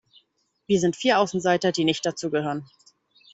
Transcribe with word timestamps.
Wir 0.65 0.79
sind 0.79 0.95
vier 0.95 1.19
Außenseiter, 1.19 1.71
die 1.71 1.83
nicht 1.85 2.07
dazu 2.07 2.31
gehören 2.31 2.65